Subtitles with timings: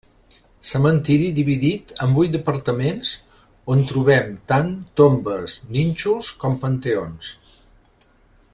[0.67, 3.11] Cementiri dividit en vuit departaments
[3.75, 7.31] on trobem tant tombes, nínxols com panteons.